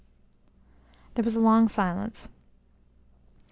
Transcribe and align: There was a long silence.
There 1.13 1.23
was 1.23 1.35
a 1.35 1.39
long 1.39 1.67
silence. 1.67 2.27